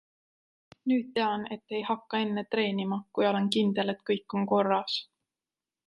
[0.91, 4.99] Nüüd tean, et ei hakka enne treenima, kui olen kindel, et kõik on korras.